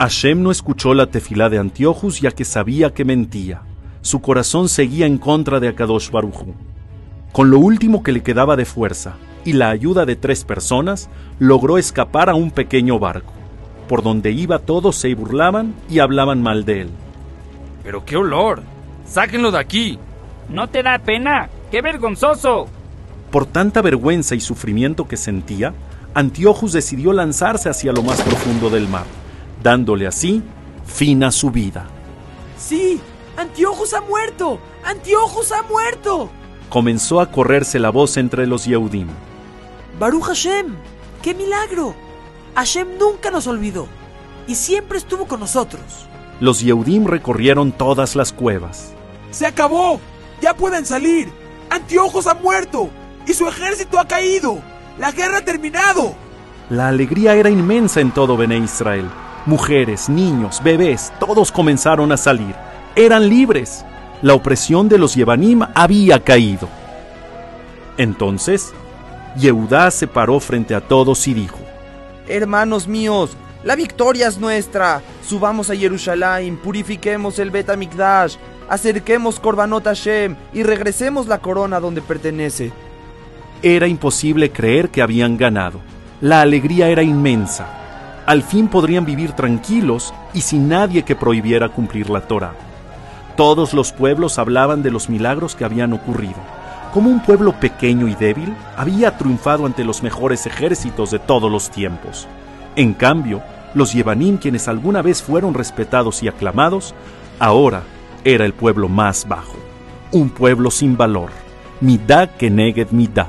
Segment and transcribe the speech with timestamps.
[0.00, 3.60] Hashem no escuchó la tefilá de Antiochus ya que sabía que mentía.
[4.00, 6.54] Su corazón seguía en contra de Akadosh Barujú.
[7.32, 11.76] Con lo último que le quedaba de fuerza y la ayuda de tres personas, logró
[11.76, 13.34] escapar a un pequeño barco.
[13.90, 16.90] Por donde iba todos se burlaban y hablaban mal de él.
[17.84, 18.62] ¡Pero qué olor!
[19.04, 19.98] ¡Sáquenlo de aquí!
[20.48, 21.50] ¿No te da pena?
[21.70, 22.68] ¡Qué vergonzoso!
[23.30, 25.74] Por tanta vergüenza y sufrimiento que sentía,
[26.14, 29.19] Antiochus decidió lanzarse hacia lo más profundo del mar
[29.62, 30.42] dándole así
[30.84, 31.86] fin a su vida.
[32.58, 33.00] ¡Sí!
[33.36, 34.60] ¡Antiojos ha muerto!
[34.84, 36.30] ¡Antiojos ha muerto!
[36.68, 39.08] Comenzó a correrse la voz entre los Yehudim.
[39.98, 40.74] Baruch Hashem,
[41.22, 41.94] ¡qué milagro!
[42.54, 43.86] Hashem nunca nos olvidó
[44.46, 45.82] y siempre estuvo con nosotros.
[46.40, 48.92] Los Yehudim recorrieron todas las cuevas.
[49.30, 50.00] ¡Se acabó!
[50.40, 51.30] ¡Ya pueden salir!
[51.70, 52.90] ¡Antiojos ha muerto!
[53.26, 54.60] ¡Y su ejército ha caído!
[54.98, 56.14] ¡La guerra ha terminado!
[56.68, 59.08] La alegría era inmensa en todo Bené Israel.
[59.50, 62.54] Mujeres, niños, bebés, todos comenzaron a salir.
[62.94, 63.84] Eran libres.
[64.22, 66.68] La opresión de los Yevanim había caído.
[67.98, 68.72] Entonces,
[69.36, 71.58] Yehudá se paró frente a todos y dijo:
[72.28, 75.02] Hermanos míos, la victoria es nuestra.
[75.26, 78.36] Subamos a Jerusalén, purifiquemos el Bet Amikdash,
[78.68, 82.70] acerquemos Korbanot Hashem y regresemos la corona donde pertenece.
[83.62, 85.80] Era imposible creer que habían ganado.
[86.20, 87.79] La alegría era inmensa
[88.30, 92.52] al fin podrían vivir tranquilos y sin nadie que prohibiera cumplir la Torah.
[93.36, 96.36] Todos los pueblos hablaban de los milagros que habían ocurrido.
[96.94, 101.70] Como un pueblo pequeño y débil había triunfado ante los mejores ejércitos de todos los
[101.70, 102.28] tiempos.
[102.76, 103.42] En cambio,
[103.74, 106.94] los Yevanim, quienes alguna vez fueron respetados y aclamados,
[107.40, 107.82] ahora
[108.22, 109.56] era el pueblo más bajo,
[110.12, 111.30] un pueblo sin valor,
[111.80, 113.26] Midá Keneged Midá.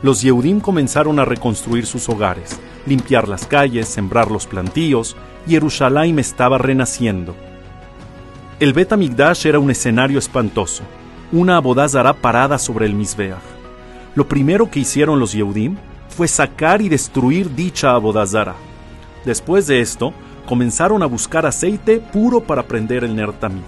[0.00, 6.58] Los Yehudim comenzaron a reconstruir sus hogares, limpiar las calles, sembrar los plantíos, Jerusalén estaba
[6.58, 7.34] renaciendo.
[8.58, 10.82] El Bet Amigdash era un escenario espantoso,
[11.32, 13.38] una abodazara parada sobre el Mizbeach.
[14.14, 15.76] Lo primero que hicieron los Yehudim
[16.08, 18.54] fue sacar y destruir dicha abodazara.
[19.24, 20.14] Después de esto,
[20.46, 23.62] comenzaron a buscar aceite puro para prender el Nertamid.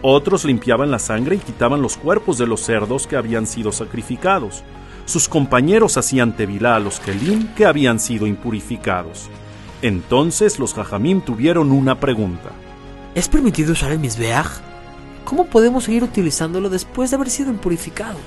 [0.00, 4.62] Otros limpiaban la sangre y quitaban los cuerpos de los cerdos que habían sido sacrificados
[5.06, 9.30] sus compañeros hacían tevilá a los Kelim que habían sido impurificados.
[9.80, 12.50] Entonces los Jajamim tuvieron una pregunta.
[13.14, 14.60] ¿Es permitido usar el Mizbeach?
[15.24, 18.18] ¿Cómo podemos seguir utilizándolo después de haber sido impurificado?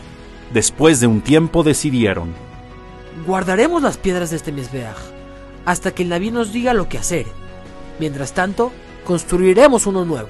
[0.54, 2.34] Después de un tiempo decidieron.
[3.28, 4.98] Guardaremos las piedras de este Mizbeach
[5.66, 7.28] hasta que el Naví nos diga lo que hacer.
[8.00, 8.72] Mientras tanto,
[9.04, 10.30] construiremos uno nuevo.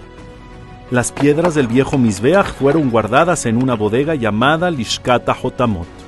[0.91, 5.98] Las piedras del viejo Mizbeach fueron guardadas en una bodega llamada Lishkata Hotamot.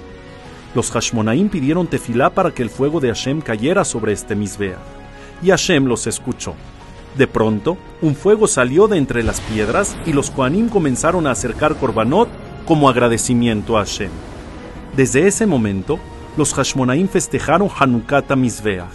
[0.74, 4.78] Los Hashmonaim pidieron tefilá para que el fuego de Hashem cayera sobre este Misbea,
[5.42, 6.54] y Hashem los escuchó.
[7.18, 11.76] De pronto, un fuego salió de entre las piedras y los Koanim comenzaron a acercar
[11.76, 12.30] korbanot
[12.66, 14.12] como agradecimiento a Hashem.
[14.96, 16.00] Desde ese momento,
[16.38, 18.88] los Hashmonaim festejaron Hanukata Misbeach,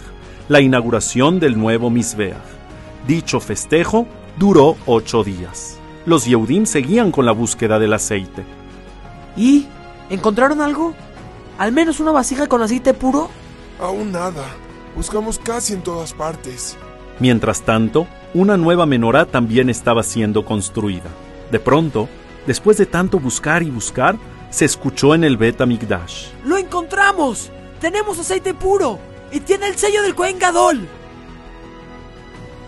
[0.47, 2.37] la inauguración del nuevo Misbeach.
[3.07, 4.07] Dicho festejo
[4.39, 5.77] duró ocho días.
[6.07, 8.43] Los Yehudim seguían con la búsqueda del aceite.
[9.35, 9.67] ¿Y?
[10.09, 10.95] ¿Encontraron algo?
[11.57, 13.29] ¿Al menos una vasija con aceite puro?
[13.79, 14.45] Aún nada.
[14.95, 16.77] Buscamos casi en todas partes.
[17.19, 21.09] Mientras tanto, una nueva menorá también estaba siendo construida.
[21.51, 22.07] De pronto,
[22.45, 24.17] después de tanto buscar y buscar,
[24.51, 26.27] se escuchó en el Bet Amigdash.
[26.45, 27.49] ¡Lo encontramos!
[27.81, 28.99] ¡Tenemos aceite puro!
[29.31, 30.87] ¡Y tiene el sello del Kohen Gadol!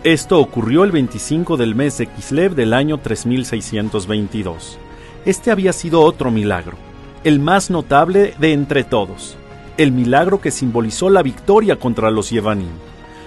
[0.04, 4.80] Esto ocurrió el 25 del mes de Kislev del año 3622.
[5.26, 6.89] Este había sido otro milagro
[7.24, 9.36] el más notable de entre todos,
[9.78, 12.72] el milagro que simbolizó la victoria contra los Yevanim.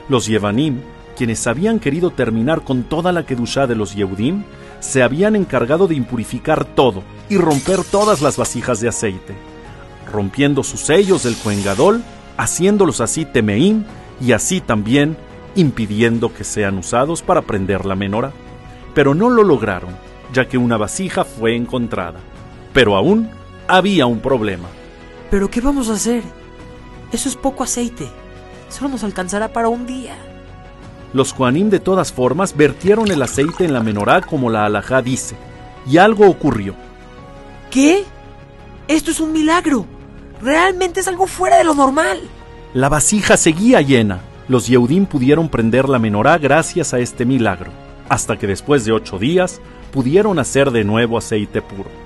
[0.08, 0.80] Los Yevanim,
[1.16, 4.44] quienes habían querido terminar con toda la Kedushá de los Yehudim,
[4.80, 9.34] se habían encargado de impurificar todo y romper todas las vasijas de aceite,
[10.10, 12.02] rompiendo sus sellos del Coengadol,
[12.36, 13.86] haciéndolos así temeín
[14.20, 15.16] y así también
[15.54, 18.32] impidiendo que sean usados para prender la menora.
[18.94, 19.90] Pero no lo lograron,
[20.32, 22.20] ya que una vasija fue encontrada.
[22.72, 23.30] Pero aún
[23.68, 24.68] había un problema.
[25.30, 26.22] ¿Pero qué vamos a hacer?
[27.12, 28.08] Eso es poco aceite.
[28.68, 30.16] Solo nos alcanzará para un día.
[31.12, 35.36] Los Juanim de todas formas vertieron el aceite en la menorá como la alajá dice.
[35.86, 36.74] Y algo ocurrió.
[37.70, 38.04] ¿Qué?
[38.88, 39.86] Esto es un milagro.
[40.40, 42.20] Realmente es algo fuera de lo normal.
[42.74, 44.20] La vasija seguía llena.
[44.48, 47.70] Los Yehudim pudieron prender la menorá gracias a este milagro,
[48.08, 49.60] hasta que después de ocho días
[49.92, 52.01] pudieron hacer de nuevo aceite puro.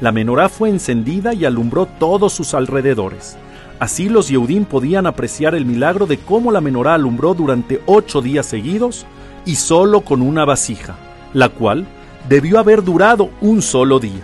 [0.00, 3.36] La menorá fue encendida y alumbró todos sus alrededores.
[3.78, 8.46] Así los Yehudim podían apreciar el milagro de cómo la menorá alumbró durante ocho días
[8.46, 9.06] seguidos
[9.44, 10.96] y solo con una vasija,
[11.32, 11.86] la cual
[12.28, 14.22] debió haber durado un solo día.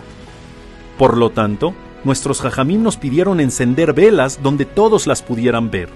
[0.97, 5.89] Por lo tanto, nuestros jajamim nos pidieron encender velas donde todos las pudieran ver,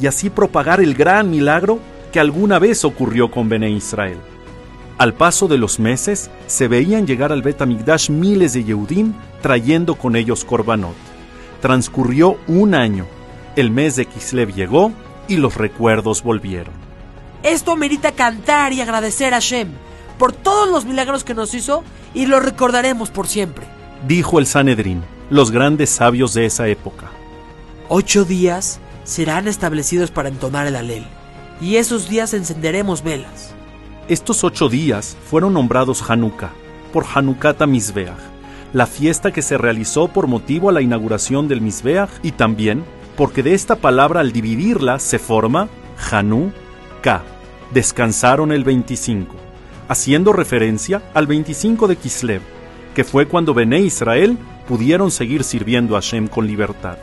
[0.00, 1.78] y así propagar el gran milagro
[2.12, 4.18] que alguna vez ocurrió con Bene Israel.
[4.98, 9.94] Al paso de los meses, se veían llegar al Bet Amigdash miles de Yehudim trayendo
[9.94, 10.96] con ellos korbanot.
[11.62, 13.06] Transcurrió un año,
[13.54, 14.90] el mes de Kislev llegó
[15.28, 16.74] y los recuerdos volvieron.
[17.44, 19.68] Esto merita cantar y agradecer a Shem
[20.18, 23.66] por todos los milagros que nos hizo y lo recordaremos por siempre.
[24.08, 27.06] Dijo el Sanedrín, los grandes sabios de esa época.
[27.88, 31.06] Ocho días serán establecidos para entonar el alel,
[31.60, 33.54] y esos días encenderemos velas.
[34.08, 36.52] Estos ocho días fueron nombrados Hanukkah,
[36.94, 38.16] por Hanukata Mizbeach,
[38.72, 42.84] la fiesta que se realizó por motivo a la inauguración del Mizbeach y también
[43.18, 45.68] porque de esta palabra al dividirla se forma
[46.10, 47.22] Hanukkah.
[47.74, 49.36] Descansaron el 25,
[49.88, 52.40] haciendo referencia al 25 de Kislev,
[52.94, 56.96] que fue cuando Bené Israel pudieron seguir sirviendo a Hashem con libertad.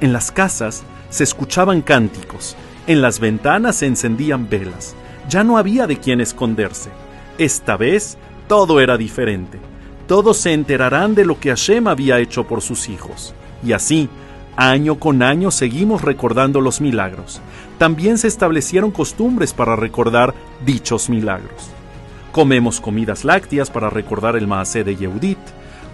[0.00, 2.56] En las casas se escuchaban cánticos,
[2.88, 4.96] en las ventanas se encendían velas,
[5.28, 6.90] ya no había de quién esconderse.
[7.38, 8.16] Esta vez
[8.48, 9.58] todo era diferente.
[10.06, 13.34] Todos se enterarán de lo que Hashem había hecho por sus hijos.
[13.64, 14.08] Y así,
[14.56, 17.40] año con año seguimos recordando los milagros.
[17.78, 20.34] También se establecieron costumbres para recordar
[20.64, 21.70] dichos milagros.
[22.32, 25.38] Comemos comidas lácteas para recordar el Maasé de Yehudit.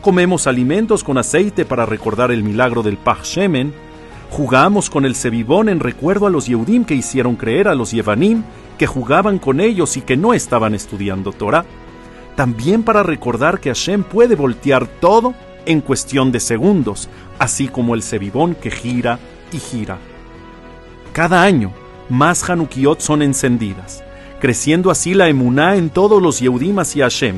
[0.01, 3.73] Comemos alimentos con aceite para recordar el milagro del Pach Shemen.
[4.31, 8.43] Jugamos con el cebibón en recuerdo a los Yehudim que hicieron creer a los Yevanim
[8.81, 11.67] que jugaban con ellos y que no estaban estudiando Torah.
[12.35, 15.35] También para recordar que Hashem puede voltear todo
[15.67, 19.19] en cuestión de segundos, así como el cebibón que gira
[19.53, 19.99] y gira.
[21.13, 21.73] Cada año,
[22.09, 24.03] más Hanukiot son encendidas,
[24.41, 27.37] creciendo así la emuná en todos los Yehudim hacia Hashem,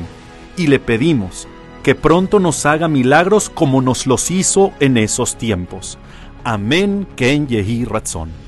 [0.55, 1.49] y le pedimos
[1.83, 5.97] que pronto nos haga milagros como nos los hizo en esos tiempos.
[6.45, 8.42] Amén Ken Yehi Ratzon.